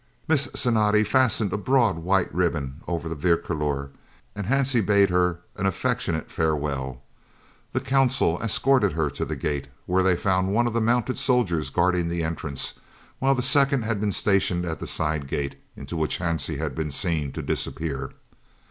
[0.27, 3.91] Miss Cinatti fastened a broad white ribbon over the "Vierkleur,"
[4.35, 7.03] and Hansie bade her an affectionate farewell.
[7.71, 11.69] The Consul escorted her to the gate, where they found one of the mounted soldiers
[11.69, 12.73] guarding the entrance,
[13.19, 16.89] while the second had been stationed at the side gate into which Hansie had been
[16.89, 18.09] seen to disappear.